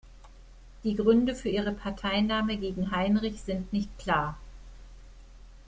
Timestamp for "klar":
3.99-4.35